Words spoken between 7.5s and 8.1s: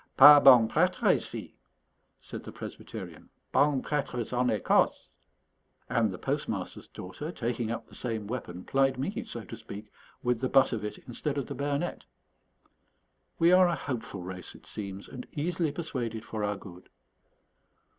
up the